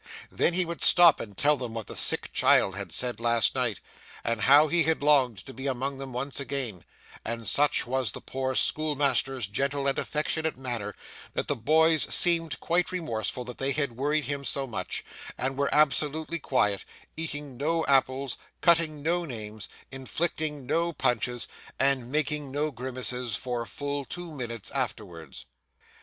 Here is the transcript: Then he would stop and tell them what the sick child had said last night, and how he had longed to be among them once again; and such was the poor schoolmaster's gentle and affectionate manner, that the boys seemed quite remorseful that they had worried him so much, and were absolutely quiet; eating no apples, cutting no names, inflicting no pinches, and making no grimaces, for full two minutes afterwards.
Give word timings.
Then 0.31 0.55
he 0.55 0.65
would 0.65 0.81
stop 0.81 1.19
and 1.19 1.37
tell 1.37 1.57
them 1.57 1.75
what 1.75 1.85
the 1.85 1.95
sick 1.95 2.33
child 2.33 2.75
had 2.75 2.91
said 2.91 3.19
last 3.19 3.53
night, 3.53 3.79
and 4.23 4.41
how 4.41 4.67
he 4.67 4.81
had 4.81 5.03
longed 5.03 5.45
to 5.45 5.53
be 5.53 5.67
among 5.67 5.99
them 5.99 6.11
once 6.11 6.39
again; 6.39 6.83
and 7.23 7.47
such 7.47 7.85
was 7.85 8.11
the 8.11 8.19
poor 8.19 8.55
schoolmaster's 8.55 9.45
gentle 9.45 9.85
and 9.85 9.99
affectionate 9.99 10.57
manner, 10.57 10.95
that 11.35 11.47
the 11.47 11.55
boys 11.55 12.01
seemed 12.11 12.59
quite 12.59 12.91
remorseful 12.91 13.43
that 13.45 13.59
they 13.59 13.73
had 13.73 13.91
worried 13.95 14.25
him 14.25 14.43
so 14.43 14.65
much, 14.65 15.05
and 15.37 15.55
were 15.55 15.69
absolutely 15.71 16.39
quiet; 16.39 16.83
eating 17.15 17.55
no 17.55 17.85
apples, 17.85 18.39
cutting 18.59 19.03
no 19.03 19.23
names, 19.23 19.69
inflicting 19.91 20.65
no 20.65 20.91
pinches, 20.91 21.47
and 21.79 22.11
making 22.11 22.49
no 22.49 22.71
grimaces, 22.71 23.35
for 23.35 23.67
full 23.67 24.03
two 24.03 24.31
minutes 24.31 24.71
afterwards. 24.71 25.45